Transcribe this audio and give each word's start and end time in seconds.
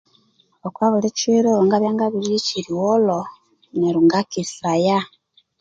Okobuli 0.67 1.07
kiro 1.17 1.53
ngabya 1.65 1.91
ngabirirya 1.95 2.37
ekyirigholho 2.41 3.19
neryo 3.79 3.99
ngakesaya 4.05 4.99